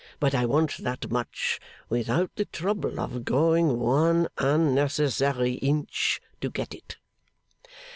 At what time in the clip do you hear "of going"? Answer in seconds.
2.99-3.77